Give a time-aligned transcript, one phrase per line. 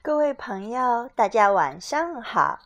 [0.00, 2.60] 各位朋友，大家晚上好。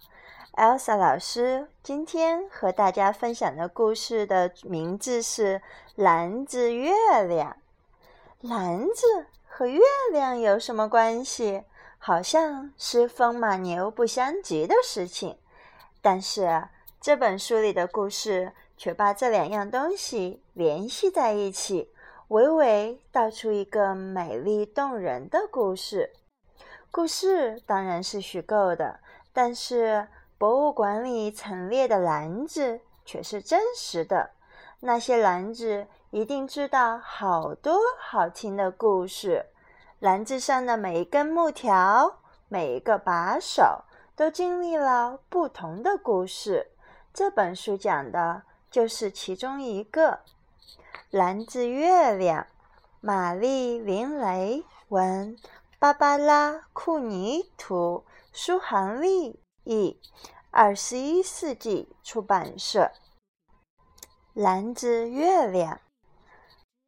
[0.54, 5.58] Elsa 老师今天和大家分享的故事的名字是
[5.96, 6.92] 《篮子月
[7.26, 7.56] 亮》。
[8.48, 9.80] 篮子和月
[10.12, 11.64] 亮有什么关系？
[11.98, 15.38] 好像是风马牛不相及的事情。
[16.02, 16.68] 但是
[17.00, 21.90] 这本书里的故事却把这两样东西联系在一起，
[22.28, 26.12] 娓娓道出一个美丽动人的故事。
[26.92, 29.00] 故事当然是虚构的，
[29.32, 34.32] 但是博物馆里陈列的篮子却是真实的。
[34.80, 39.46] 那些篮子一定知道好多好听的故事。
[40.00, 42.18] 篮子上的每一根木条、
[42.48, 46.72] 每一个把手，都经历了不同的故事。
[47.14, 50.20] 这本书讲的就是其中一个。
[51.08, 52.46] 篮子月亮，
[53.00, 55.38] 玛丽琳雷文。
[55.82, 60.00] 芭芭拉·库尼图，苏杭利译，
[60.52, 62.92] 二十一世纪出版社。
[64.32, 65.80] 篮子月亮，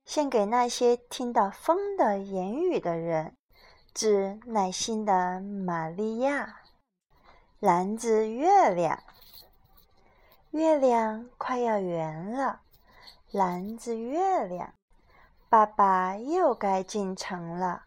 [0.05, 3.35] 献给那些听到风的言语的人，
[3.93, 6.61] 致耐心的玛利亚。
[7.59, 9.03] 篮子月亮，
[10.53, 12.61] 月亮快要圆了。
[13.33, 14.73] 篮子月亮，
[15.49, 17.87] 爸爸又该进城了。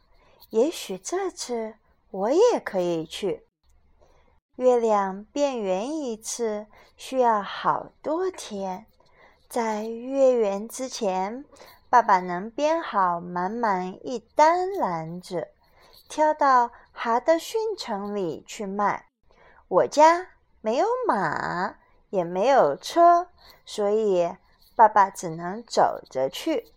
[0.50, 1.76] 也许这次
[2.10, 3.48] 我也可以去。
[4.56, 8.88] 月亮变圆一次需要好多天，
[9.48, 11.46] 在月圆之前，
[11.90, 15.50] 爸爸能编好满满一单篮子，
[16.10, 19.06] 挑到哈德逊城里去卖。
[19.68, 20.30] 我家
[20.62, 21.76] 没有马，
[22.10, 23.28] 也没有车，
[23.66, 24.34] 所以
[24.76, 26.74] 爸爸只能走着去。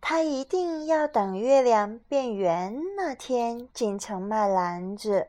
[0.00, 5.28] 他一定要等月亮变圆那天进城卖篮子，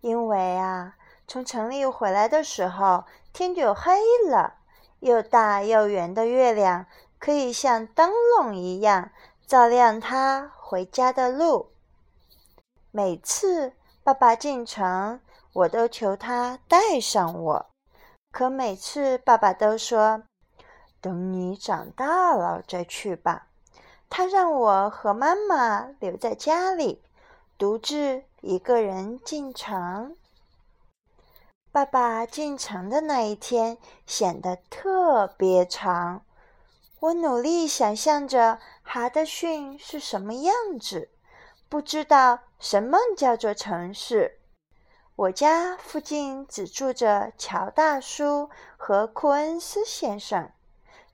[0.00, 0.96] 因为啊，
[1.28, 3.92] 从城里回来的时候天就黑
[4.28, 4.54] 了。
[5.00, 6.84] 又大又圆的月亮
[7.18, 9.10] 可以像灯笼一样
[9.46, 11.70] 照亮他回家的路。
[12.90, 13.72] 每次
[14.02, 15.20] 爸爸进城，
[15.54, 17.66] 我都求他带上我，
[18.30, 20.22] 可每次爸爸都说
[21.00, 23.46] ：“等你长大了再去吧。”
[24.12, 27.00] 他让我和妈妈留在家里，
[27.56, 30.16] 独自一个人进城。
[31.72, 36.22] 爸爸进城的那一天显得特别长。
[36.98, 41.08] 我努力想象着哈德逊是什么样子，
[41.68, 44.40] 不知道什么叫做城市。
[45.14, 50.50] 我家附近只住着乔大叔和库恩斯先生，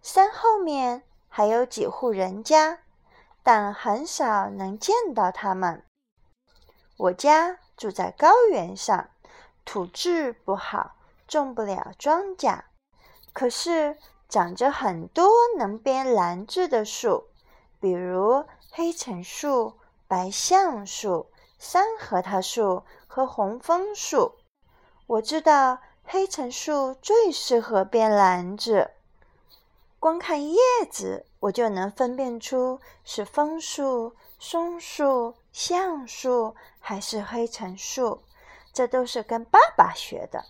[0.01, 2.79] 山后面还有几户人家。
[3.47, 5.85] 但很少能见到它们。
[6.97, 9.09] 我家住在高原上，
[9.65, 10.97] 土质不好，
[11.29, 12.63] 种不了庄稼。
[13.33, 13.97] 可是
[14.29, 17.29] 长着很多能编篮子的树，
[17.79, 19.79] 比如黑橙树、
[20.09, 21.31] 白橡树、
[21.61, 24.35] 山核桃树和红枫树。
[25.07, 28.91] 我知道黑橙树最适合编篮子。
[30.07, 30.57] 光看叶
[30.89, 38.23] 子，我就能分辨出是枫树、松树、橡树还是黑橙树。
[38.73, 40.45] 这都是跟爸爸学的。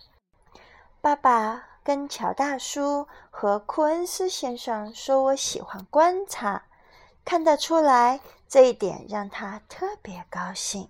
[1.01, 6.65] 爸爸跟乔大叔和库恩斯先生说我喜欢观察，
[7.25, 10.87] 看得出来这一点让他特别高兴。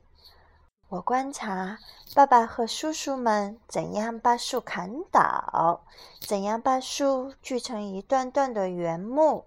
[0.90, 1.80] 我观察
[2.16, 5.82] 爸爸和叔叔们怎样把树砍倒，
[6.22, 9.44] 怎样把树锯成一段段的原木，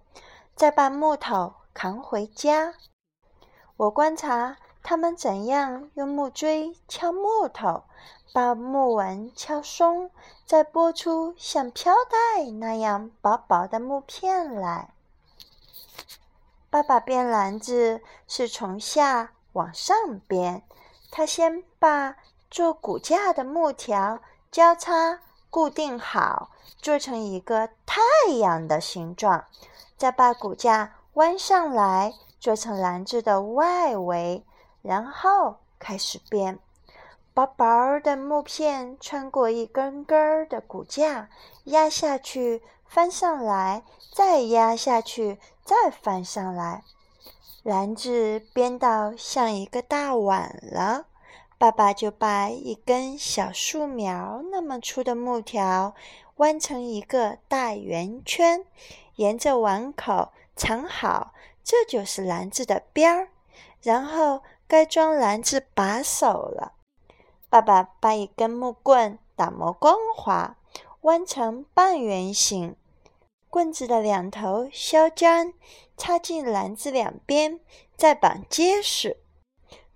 [0.55, 2.75] 再把木头扛回家。
[3.75, 7.85] 我观察他们怎样用木锥敲木头，
[8.31, 10.11] 把木纹敲松，
[10.45, 14.93] 再剥出像飘带那样薄薄的木片来。
[16.69, 20.61] 爸爸编篮子是从下往上编。
[21.11, 22.15] 他先把
[22.49, 24.19] 做骨架的木条
[24.49, 25.19] 交叉
[25.49, 28.01] 固定好，做成一个太
[28.39, 29.45] 阳的形状，
[29.97, 34.45] 再把骨架弯上来，做成篮子的外围，
[34.81, 36.57] 然后开始编。
[37.33, 41.29] 薄薄的木片穿过一根根的骨架，
[41.65, 43.83] 压下去，翻上来，
[44.13, 46.83] 再压下去，再翻上来。
[47.63, 51.05] 篮子编到像一个大碗了，
[51.59, 55.93] 爸爸就把一根小树苗那么粗的木条
[56.37, 58.65] 弯成一个大圆圈，
[59.17, 63.29] 沿着碗口藏好，这就是篮子的边儿。
[63.79, 66.73] 然后该装篮子把手了。
[67.47, 70.55] 爸爸把一根木棍打磨光滑，
[71.01, 72.75] 弯成半圆形。
[73.51, 75.53] 棍子的两头削尖，
[75.97, 77.59] 插进篮子两边，
[77.97, 79.17] 再绑结实。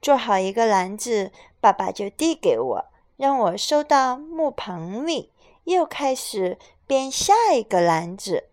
[0.01, 1.31] 做好一个篮子，
[1.61, 2.85] 爸爸就递给我，
[3.15, 5.31] 让我收到木棚里，
[5.63, 8.49] 又开始编下一个篮子。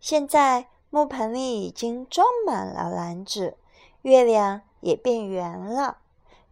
[0.00, 3.56] 现在木盆里已经装满了篮子，
[4.02, 5.98] 月亮也变圆了。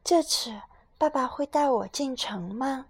[0.04, 0.60] 这次
[0.96, 2.86] 爸爸会带我进城吗？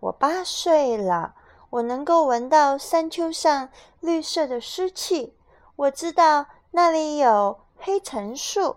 [0.00, 1.36] 我八岁了。
[1.70, 3.70] 我能够闻到山丘上
[4.00, 5.36] 绿色的湿气，
[5.76, 8.76] 我知道那里有黑橙树。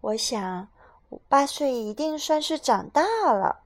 [0.00, 0.68] 我想，
[1.28, 3.02] 八岁一定算是长大
[3.32, 3.62] 了。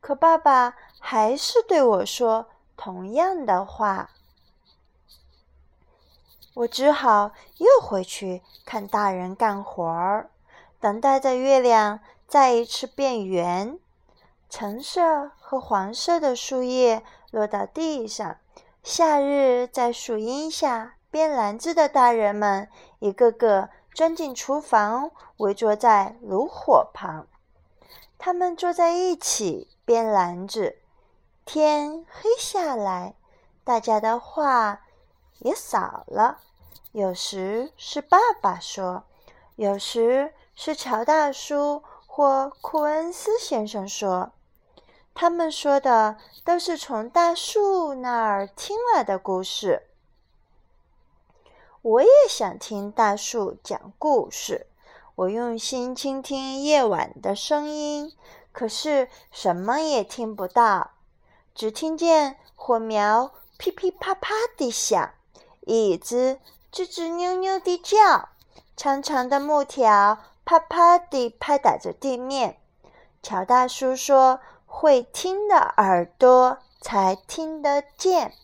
[0.00, 2.46] 可爸爸还是对我说
[2.76, 4.10] 同样的话。
[6.54, 10.30] 我只好又回去看大人干活儿，
[10.80, 13.78] 等待着月亮再一次变圆。
[14.48, 17.04] 橙色和黄色的树叶。
[17.30, 18.36] 落到地上。
[18.82, 22.68] 夏日在树荫下编篮子的大人们，
[23.00, 27.26] 一个个钻进厨房，围坐在炉火旁。
[28.18, 30.78] 他们坐在一起编篮子。
[31.44, 33.14] 天黑下来，
[33.64, 34.82] 大家的话
[35.38, 36.38] 也少了。
[36.92, 39.04] 有时是爸爸说，
[39.56, 44.32] 有时是乔大叔或库恩斯先生说。
[45.18, 49.84] 他们说的都是从大树那儿听来的故事。
[51.80, 54.66] 我也想听大树讲故事。
[55.14, 58.12] 我用心倾听夜晚的声音，
[58.52, 60.90] 可是什么也听不到，
[61.54, 65.14] 只听见火苗噼噼啪啪地响，
[65.62, 66.38] 椅子
[66.70, 68.28] 吱吱扭扭地叫，
[68.76, 72.58] 长长的木条啪啪地拍打着地面。
[73.22, 74.40] 乔大叔说。
[74.78, 78.34] 会听的耳朵才听得见。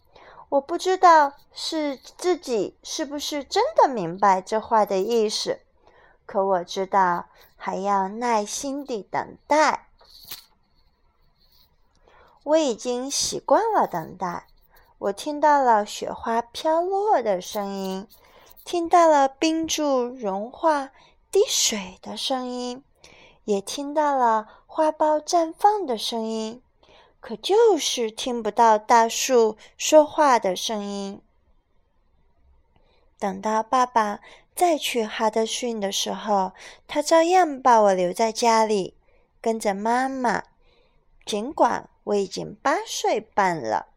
[0.49, 5.61] 我不知道是自己是不是真的明白这话的意思，
[6.25, 9.89] 可我知道还要耐心地等待。
[12.45, 14.47] 我已经习惯了等待。
[14.97, 18.09] 我听到了雪花飘落的声音，
[18.65, 20.93] 听到了冰柱融化
[21.31, 22.83] 滴水的声音，
[23.45, 24.49] 也听到了。
[24.75, 26.63] 花苞绽放的声音，
[27.21, 31.21] 可就是听不到大树说话的声音。
[33.19, 34.21] 等到爸爸
[34.57, 36.53] 再去哈德逊的时候，
[36.89, 38.97] 他照样把我留在家里，
[39.43, 40.43] 跟着妈妈。
[41.27, 43.89] 尽管我已经八岁半了，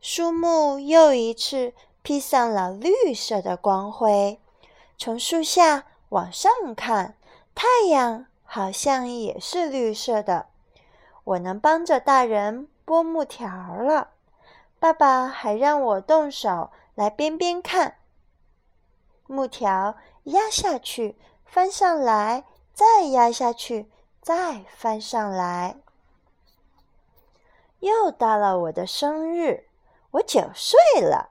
[0.00, 1.72] 树木又一次
[2.02, 4.40] 披上了绿色的光辉。
[4.98, 7.16] 从树下往上看，
[7.54, 8.26] 太阳。
[8.46, 10.46] 好像也是绿色的。
[11.24, 14.10] 我能帮着大人剥木条了。
[14.78, 17.96] 爸爸还让我动手来编编看。
[19.26, 23.90] 木条压下去，翻上来，再压下去，
[24.22, 25.76] 再翻上来。
[27.80, 29.64] 又到了我的生日，
[30.12, 31.30] 我九岁了。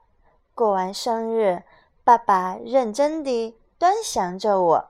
[0.54, 1.62] 过完生日，
[2.04, 4.88] 爸爸认真地端详着我。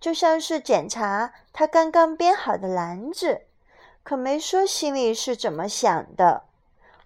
[0.00, 3.40] 就像是检查他刚刚编好的篮子，
[4.04, 6.44] 可没说心里是怎么想的。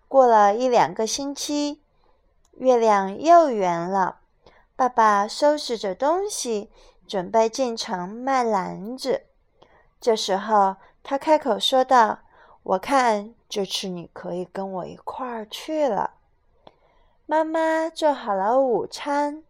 [0.09, 1.80] 过了一两个星期，
[2.59, 4.18] 月亮又圆了。
[4.76, 6.71] 爸爸收拾着东西，
[7.09, 9.23] 准备进城卖篮子。
[9.99, 12.18] 这时候，他开口说道
[12.62, 16.11] ：“我看这次你可以跟我一块儿去了。”
[17.25, 19.42] 妈妈做好了午餐，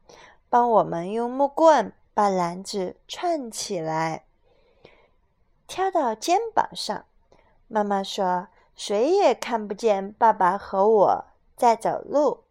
[0.49, 1.93] 帮我们用木棍。
[2.15, 4.27] 把篮子串起来，
[5.73, 7.07] 挑到肩膀上。
[7.67, 11.25] 妈妈说：“谁也看不见爸爸和我
[11.57, 12.45] 在走路。”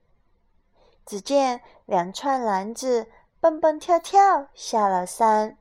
[1.06, 5.56] 只见两串篮子蹦蹦跳跳下了山。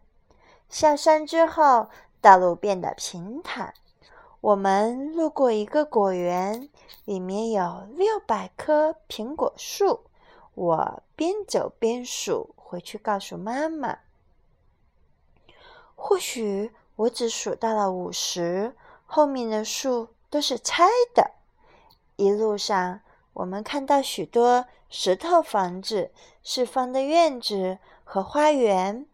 [0.71, 1.91] 下山之后，
[2.23, 3.75] 道路变得平坦。
[4.41, 6.71] 我们路过一个果园，
[7.05, 10.07] 里面有六百棵苹果树。
[10.55, 12.55] 我边走边数。
[12.57, 13.99] 回去告诉妈妈。
[15.95, 18.75] 或许我只数到了五十，
[19.07, 21.31] 后面的数都是猜的。
[22.17, 23.01] 一路上，
[23.33, 26.11] 我们看到许多石头房子、
[26.45, 29.07] 四方的院子和花园。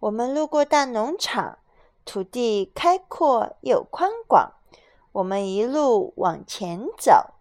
[0.00, 1.58] 我们路过大农场，
[2.04, 4.52] 土地开阔又宽广。
[5.12, 7.32] 我们一路往前走，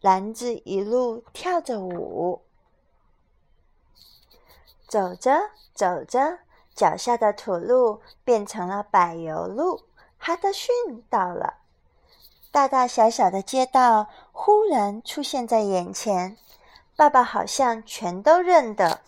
[0.00, 2.42] 篮子一路跳着舞。
[4.86, 6.38] 走着走着，
[6.74, 9.82] 脚下的土路变成了柏油路，
[10.18, 10.68] 哈德逊
[11.08, 11.54] 到了。
[12.50, 16.36] 大大小小的街道忽然出现在眼前，
[16.96, 19.00] 爸爸好像全都认得。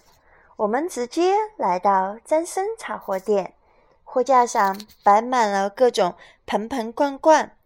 [0.57, 3.55] 我们直接来到詹森茶货店，
[4.05, 6.15] 货架上摆满了各种
[6.47, 7.57] 盆盆罐罐、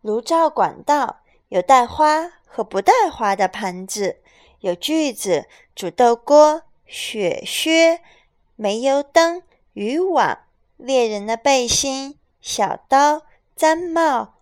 [0.00, 4.16] 炉灶管道，有带花和不带花的盘子，
[4.60, 8.00] 有锯子、煮豆锅、雪靴、
[8.56, 10.38] 煤油灯、渔网、
[10.76, 13.22] 猎人的背心、小刀、
[13.56, 14.34] 毡帽。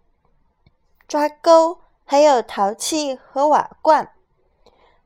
[1.06, 4.12] 抓钩，还有陶器和瓦罐。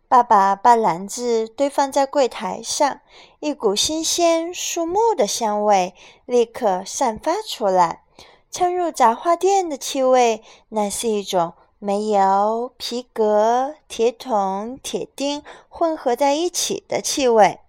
[0.08, 3.00] 爸爸把篮子堆放在柜台上，
[3.40, 5.94] 一股新鲜树木的香味
[6.26, 8.02] 立刻散发出来，
[8.50, 10.42] 掺入杂货店的气味。
[10.68, 17.60] 那是一种煤油、皮革、铁桶、铁钉混合在一起的气味。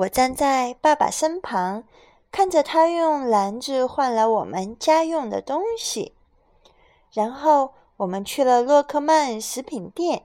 [0.00, 1.84] 我站在爸爸身旁，
[2.32, 6.14] 看着他用篮子换来我们家用的东西。
[7.12, 10.22] 然后我们去了洛克曼食品店，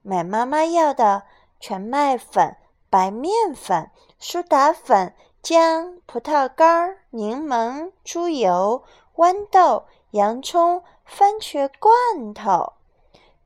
[0.00, 1.24] 买妈妈要的
[1.60, 2.56] 全麦粉、
[2.88, 8.82] 白面粉、苏打粉、姜、葡萄干、柠檬、猪油、
[9.16, 12.72] 豌豆、洋葱、番茄罐头。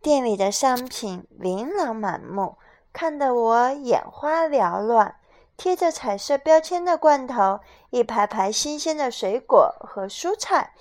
[0.00, 2.56] 店里的商品琳琅满目，
[2.92, 5.16] 看得我眼花缭乱。
[5.56, 10.75] 贴着彩色标签的罐头，一排排新鲜的水果和蔬菜。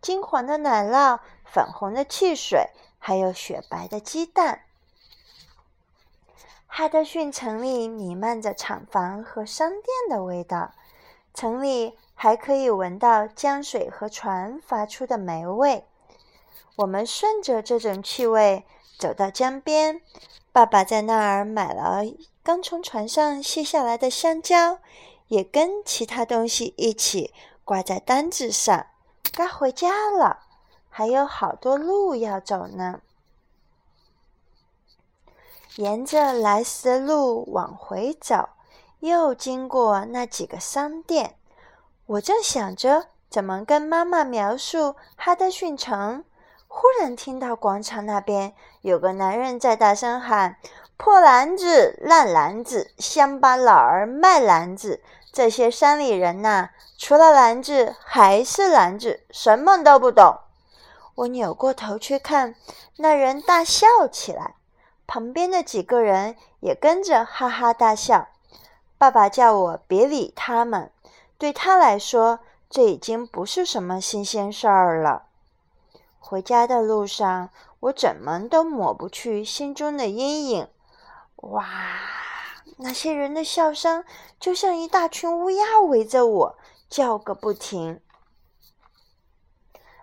[0.00, 4.62] 金黄的奶酪，粉红的汽水，还有雪白的鸡蛋。
[6.66, 10.72] 哈德逊城里弥漫着厂房和商店的味道，
[11.34, 15.84] 城里还可以闻到江水和船发出的霉味。
[16.76, 18.64] 我们顺着这种气味
[18.98, 20.00] 走到江边，
[20.50, 22.02] 爸爸在那儿买了
[22.42, 24.78] 刚从船上卸下来的香蕉，
[25.28, 27.32] 也跟其他东西一起
[27.64, 28.86] 挂在单子上。
[29.32, 30.40] 该回家了，
[30.88, 33.00] 还有好多路要走呢。
[35.76, 38.48] 沿着来时的路往回走，
[38.98, 41.36] 又经过那几个商店。
[42.06, 46.24] 我正想着怎么跟妈妈描述哈德逊城，
[46.68, 50.56] 忽然听到广场那边有个男人在大声喊
[50.96, 60.38] ：“破篮子，烂篮子，乡巴佬儿卖篮子。”这些山里人呐，除了篮子还是篮子，什么都不懂。
[61.14, 62.54] 我扭过头去看，
[62.96, 64.54] 那人大笑起来，
[65.06, 68.28] 旁边的几个人也跟着哈哈大笑。
[68.98, 70.90] 爸爸叫我别理他们，
[71.38, 75.27] 对他来说，这已经不是什么新鲜事儿了。
[76.18, 80.68] 回家的路上，我怎么都抹不去心中的阴影。
[81.36, 81.66] 哇！
[82.80, 84.04] 那些人的笑声
[84.38, 86.58] 就像一大群乌鸦围着我
[86.88, 88.00] 叫个不停。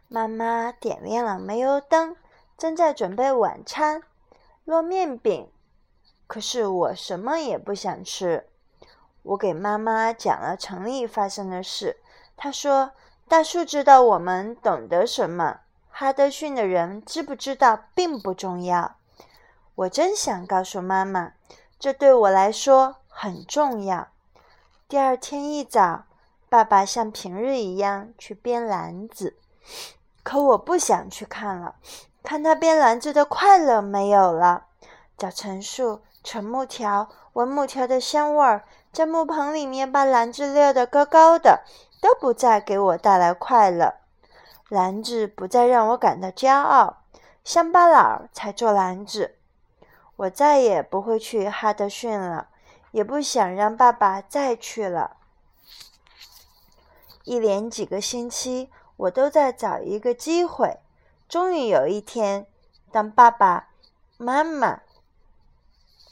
[0.10, 2.18] 妈妈点亮了煤油灯，
[2.58, 4.04] 正在准备晚餐——
[4.66, 5.50] 烙面饼。
[6.28, 8.50] 可是我什么也不想吃。
[9.24, 12.02] 我给妈妈讲了城里发生的事。
[12.36, 12.92] 她说
[13.30, 15.62] ：“大树知道我们懂得什么，
[15.98, 18.98] 哈德逊的人知不知道并不重要。”
[19.76, 21.32] 我真想告诉妈妈。
[21.80, 24.10] 这对我来说很重要。
[24.90, 26.04] 第二天一早，
[26.50, 29.38] 爸爸像平日一样去编篮子，
[30.22, 31.76] 可我不想去看了。
[32.24, 34.66] 看他编篮子的快乐没有了。
[35.18, 41.64] 找陈树、扯木条、闻木条的香味儿，在木棚里面把篮子撂得高高的，
[42.02, 43.96] 都不再给我带来快乐。
[44.70, 47.04] 篮子不再让我感到骄傲，
[47.44, 49.36] 乡巴佬才做篮子。
[50.16, 52.48] 我再也不会去哈德逊了，
[52.92, 55.18] 也不想让爸爸再去了。
[57.26, 60.78] 一连几个星期，我都在找一个机会。
[61.28, 62.48] 终于有一天，
[62.92, 63.70] 当爸爸
[64.18, 64.82] 妈妈、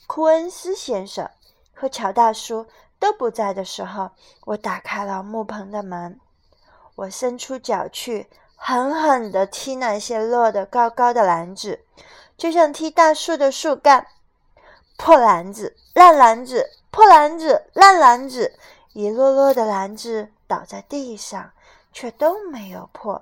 [0.05, 1.29] 库恩斯先生
[1.73, 2.67] 和乔大叔
[2.99, 4.11] 都不在的时候，
[4.45, 6.19] 我打开了木棚的门。
[6.95, 8.29] 我伸出脚去，
[8.65, 11.83] 狠狠地踢那些落得高高的篮子。
[12.37, 14.07] 就像踢大树的树干，
[14.95, 18.57] 破篮子，烂篮子，破篮子，烂篮子，
[18.93, 21.51] 一摞摞的篮子倒在地上，
[21.91, 23.21] 却都没有破。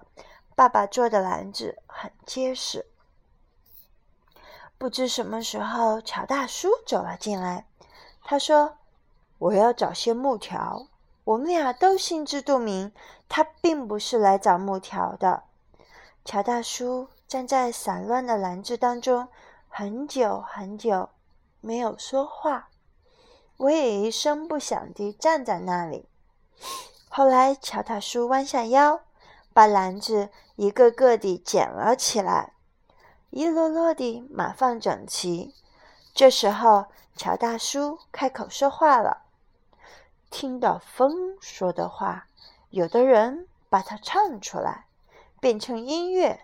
[0.55, 2.85] 爸爸做的篮子很结实。
[4.77, 7.65] 不知什么时候，乔大叔走了进来，
[8.23, 8.77] 他说
[9.39, 10.85] ：“我要找些木条。”
[11.23, 12.91] 我们俩都心知肚明，
[13.29, 15.43] 他并不是来找木条的。
[16.23, 17.09] 乔大叔。
[17.31, 19.29] 站在散乱的篮子当中，
[19.69, 21.07] 很久很久
[21.61, 22.67] 没有说话。
[23.55, 26.09] 我也一声不响地站在那里。
[27.07, 28.99] 后来，乔大叔弯下腰，
[29.53, 32.51] 把篮子一个个地捡了起来，
[33.29, 35.55] 一摞摞地码放整齐。
[36.13, 39.21] 这时候，乔大叔开口说话了
[40.31, 42.25] ：“听到风说的话，
[42.71, 44.85] 有的人把它唱出来，
[45.39, 46.39] 变成音乐；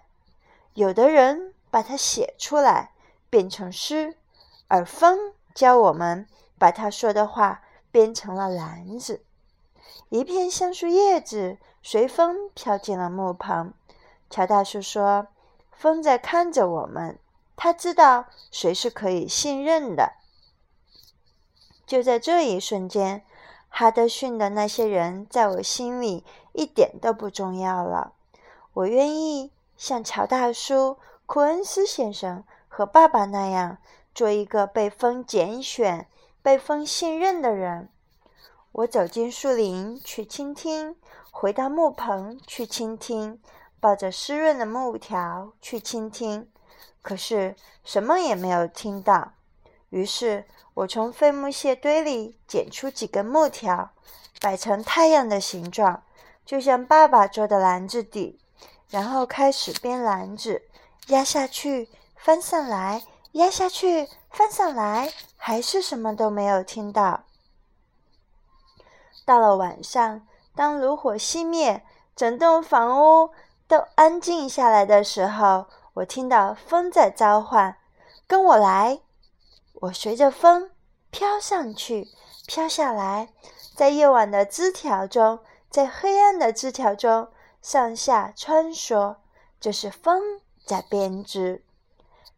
[0.74, 2.92] 有的人把它写出来，
[3.30, 4.16] 变成诗。
[4.68, 6.28] 而风教我们
[6.60, 9.24] 把他说的话编成了篮子。”
[10.10, 13.74] 一片橡树叶子随风飘进了木棚。
[14.30, 15.28] 乔大叔说
[15.72, 17.18] ：“风在看着我们，
[17.56, 20.14] 他知道谁是可以信任的。”
[21.88, 23.26] 就在这一瞬间，
[23.70, 28.14] 哈德逊的那些人在我心里一点都不重要了。
[28.74, 33.78] 我愿意像乔大叔、库恩斯先生和爸爸那样，
[34.14, 36.08] 做一个被风拣选、
[36.42, 37.90] 被风信任的人。
[38.72, 40.96] 我走进树林去倾听，
[41.32, 43.40] 回到木棚去倾听，
[43.80, 46.48] 抱着湿润的木条去倾听，
[47.02, 49.34] 可是什么也没有听到。
[49.90, 53.92] 于是我从废木屑堆里捡出几根木条，
[54.42, 56.04] 摆成太阳的形状，
[56.46, 58.40] 就像爸爸做的篮子底，
[58.90, 60.64] 然后开始编篮子，
[61.08, 67.24] 压下去，翻上来，压下去，翻上来，还是什么都没有听到。
[69.26, 71.84] 到了晚上，当炉火熄灭，
[72.16, 73.32] 整栋房屋
[73.68, 75.66] 都安静下来的时候，
[75.96, 77.78] 我听到风在召唤
[78.28, 79.00] ：“跟我来！”
[79.82, 80.72] 我随着风
[81.12, 82.08] 飘上去，
[82.48, 83.30] 飘下来，
[83.76, 87.30] 在夜晚的枝条中，在黑暗的枝条中
[87.62, 89.18] 上下穿梭。
[89.60, 90.22] 这是风
[90.66, 91.64] 在编织。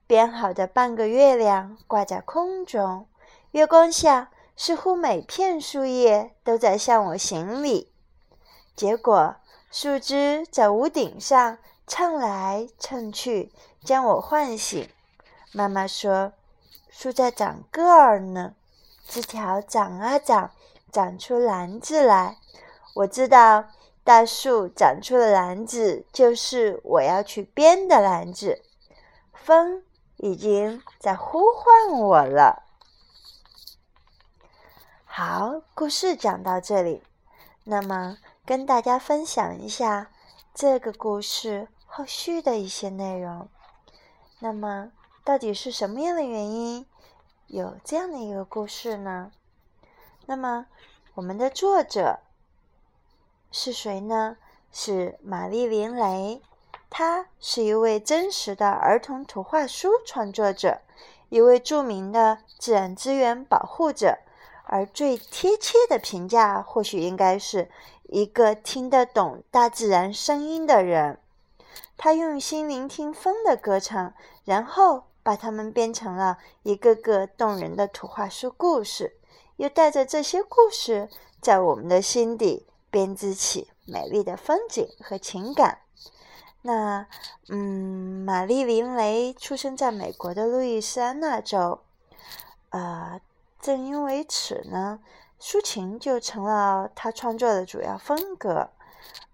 [0.08, 3.08] 编好的半个月亮挂在空中，
[3.52, 4.32] 月光下。
[4.62, 7.94] 似乎每片树叶都在向我行礼，
[8.76, 9.38] 结果
[9.72, 13.54] 树枝在屋顶上蹭来蹭去，
[13.86, 14.90] 将我唤醒。
[15.54, 16.34] 妈妈说
[16.90, 18.56] ：“树在长个儿呢，
[19.08, 20.52] 枝条长啊长，
[20.92, 22.38] 长出篮子来。”
[22.96, 23.66] 我知道，
[24.04, 28.64] 大树长出了篮子，就是我要去编的篮子。
[29.32, 29.84] 风
[30.18, 32.64] 已经在呼唤我了。
[35.06, 37.04] 好，故事讲到这里，
[37.64, 40.10] 那么跟大家分享一下
[40.54, 43.48] 这个故事后续的一些内容。
[44.40, 44.92] 那么，
[45.30, 46.88] 到底是什么样的原因
[47.46, 49.32] 有这样的一个故事呢？
[50.26, 50.66] 那么，
[51.14, 52.22] 我们的作者
[53.52, 54.38] 是谁呢？
[54.72, 56.42] 是玛丽莲·雷，
[56.90, 60.82] 她是一位真实的儿童图画书创作者，
[61.30, 64.18] 一位著名的自然资源保护者。
[64.64, 67.70] 而最贴切的评价，或许应该是
[68.06, 71.20] 一个听得懂大自然声音的人。
[71.98, 79.16] 他用心聆听风的歌唱，然后把它们编成了一个个动人的图画书故事，
[79.58, 81.08] 又带着这些故事，
[81.40, 85.82] 在我们的心底编织起美丽的风景和情感。
[86.64, 87.06] 那，
[87.48, 91.82] 嗯，玛丽琳·雷出生在美国的路易斯安那州，
[92.72, 93.22] 呃。
[93.62, 95.00] 正因为此呢，
[95.40, 98.70] 抒情就成了他创作的主要风格。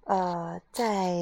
[0.05, 1.15] 呃，在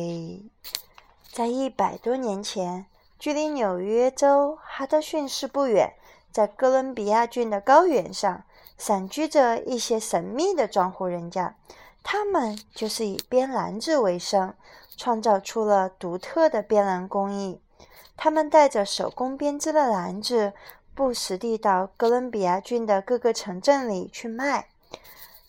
[1.30, 2.86] 在一百多年前，
[3.24, 5.94] 距离纽约州哈德逊市不远，
[6.30, 8.44] 在哥伦比亚郡的高原上，
[8.78, 11.56] 散居着一些神秘的庄户人家。
[12.04, 14.54] 他们就是以编篮子为生，
[14.98, 17.62] 创造出了独特的编篮工艺。
[18.18, 20.52] 他们带着手工编织的篮子。
[20.94, 24.68] 不时地到哥伦比亚郡的各个城镇里去卖。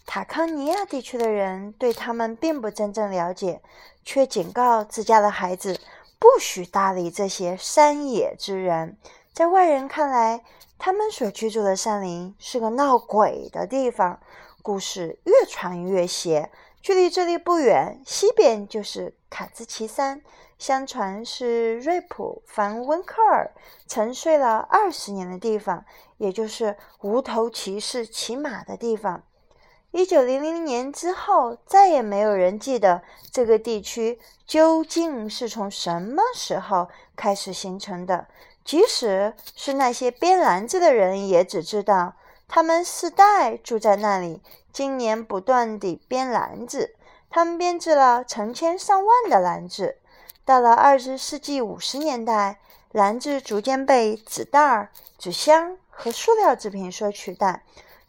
[0.06, 3.60] 塔康尼亚地区的人对他们并不真正了解，
[4.04, 5.80] 却警告自家的孩子
[6.18, 8.98] 不许搭理这些山野之人。
[9.32, 10.44] 在外人看来，
[10.78, 14.20] 他们所居住的山林是个闹鬼的地方。
[14.62, 16.50] 故事越传越邪。
[16.80, 20.22] 距离这里不远，西边就是卡兹奇山。
[20.58, 23.52] 相传是瑞普·凡温克尔
[23.86, 25.84] 沉睡了二十年的地方，
[26.16, 29.24] 也就是无头骑士骑马的地方。
[29.96, 38.26] 一九零零年之后，再也没有人记得这个地区究竟是从什么时候开始形成的。
[38.64, 42.14] 即使是那些编篮子的人，也只知道
[42.48, 46.96] 他们世代住在那里，今年不断地编篮子。
[47.30, 49.98] 他们编织了成千上万的篮子。
[50.44, 52.58] 到了二十世纪五十年代，
[52.90, 57.62] 篮子逐渐被纸袋、纸箱和塑料制品所取代，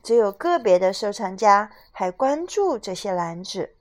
[0.05, 3.73] 只有个别的收藏家还关注这些篮子。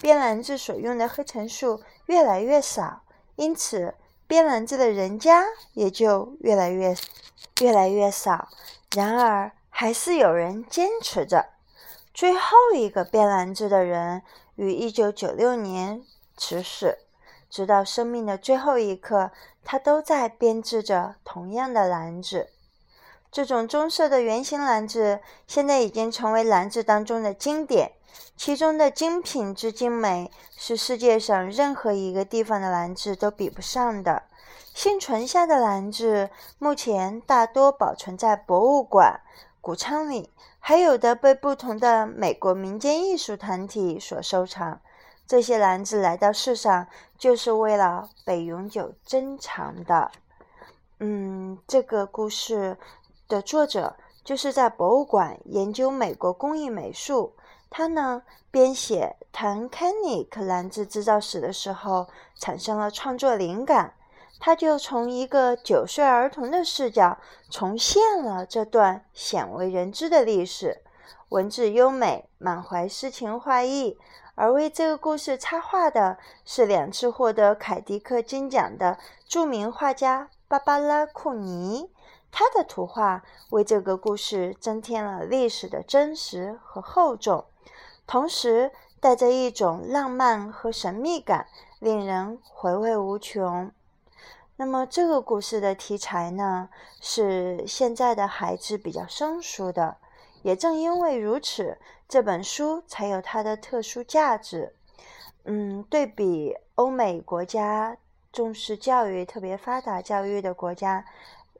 [0.00, 3.02] 编篮子所用的黑陈数越来越少，
[3.34, 3.94] 因此
[4.28, 6.94] 编篮子的人家也就越来越
[7.60, 8.50] 越来越少。
[8.94, 11.48] 然而，还是有人坚持着。
[12.14, 14.22] 最后一个编篮子的人
[14.54, 16.04] 于一九九六年
[16.36, 16.98] 辞世，
[17.50, 19.32] 直到生命的最后一刻，
[19.64, 22.51] 他都在编织着同样的篮子。
[23.32, 27.92] 这种棕色的圆形篮子现在已经成为篮子当中的经典，
[28.36, 34.24] 其中的精品之精美是世界上任何一个地方的篮子都比不上的。
[34.74, 39.20] 幸存下的篮子目前大多保存在博物馆、
[39.62, 44.82] 谷仓里，还有的被不同的美国民间艺术团体所收藏。
[45.26, 50.10] 这些篮子来到世上就是为了被永久珍藏的。
[50.98, 52.76] 嗯，这个故事。
[53.32, 57.34] 的作者就是在博物馆研究美国工艺美术。
[57.70, 62.06] 他呢编写《唐肯尼克篮子制造史》的时候，
[62.38, 63.94] 产生了创作灵感。
[64.38, 67.16] 他就从一个九岁儿童的视角，
[67.48, 70.82] 重现了这段鲜为人知的历史。
[71.30, 73.96] 文字优美，满怀诗情画意。
[74.34, 81.91] 而为这个故事插画的是两次获得凯迪克金奖的著名画家芭芭拉·库尼。
[82.32, 87.44] 他的图画为这个故事增添了历史的真实和厚重，
[88.06, 91.46] 同时带着一种浪漫和神秘感，
[91.78, 93.70] 令人回味无穷。
[94.56, 99.98] 那么，这个故事的题材呢，是现在的孩子比较生疏的。
[100.42, 104.74] 也正因为如此，这本书才有它的特殊价值。
[105.44, 107.96] 嗯，对比欧美国家
[108.32, 111.04] 重视教育、特别发达教育的国家。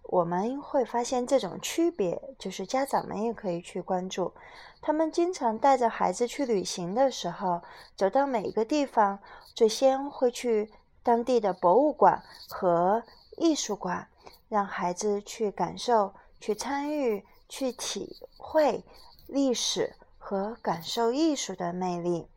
[0.02, 4.34] 我们会发现这种区别，就是家长们也可以去关注。
[4.82, 7.62] 他们经常带着孩子去旅行的时候，
[7.96, 9.20] 走到每一个地方，
[9.54, 10.70] 最先会去
[11.02, 13.02] 当地的博物馆和
[13.38, 14.08] 艺术馆，
[14.48, 18.84] 让孩子去感受、去参与、去体会
[19.28, 22.28] 历史和感受艺术的魅力。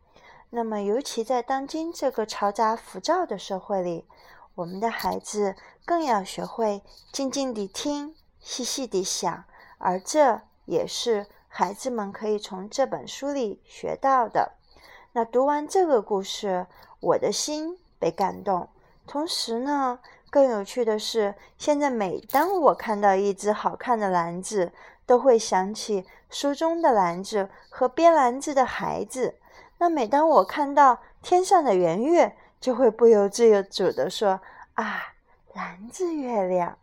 [0.50, 4.06] 那么，尤其在当今这个嘈杂浮躁的社会里。
[4.54, 5.54] 我们的孩子
[5.86, 9.44] 更要学会静静地听，细细地想，
[9.78, 14.52] 而这也是孩子们可以从这本书里学到的。
[15.12, 16.66] 那读完这个故事，
[16.98, 18.68] 我的心被感动。
[19.06, 24.72] 同时呢，更有趣的是，现在每当我看到一只好看的篮子，
[25.06, 29.36] 都会想起书中的篮子和编篮子的孩子。
[29.78, 34.40] 那每当我看到天上的圆月，就会不由自主的说
[34.74, 35.14] ：“啊，
[35.56, 36.78] 蓝子月亮。”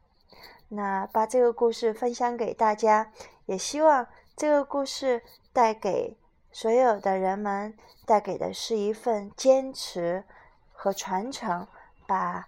[0.69, 3.11] 那把这个故事分享给大家，
[3.45, 5.21] 也希望这个故事
[5.53, 6.17] 带给
[6.51, 10.23] 所有的人们，带给的是一份坚持
[10.71, 11.67] 和传承，
[12.07, 12.47] 把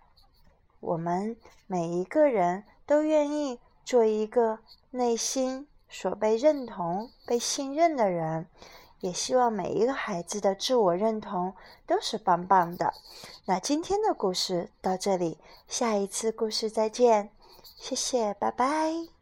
[0.79, 4.57] 我们每一个人都愿意做一个
[4.89, 8.47] 内心所被认同、被信任的人。
[8.99, 11.53] 也希望每一个孩子的自我认同
[11.85, 12.93] 都是棒棒的。
[13.45, 17.29] 那今天的故事到这里，下一次故事再见，
[17.77, 19.14] 谢谢，拜拜。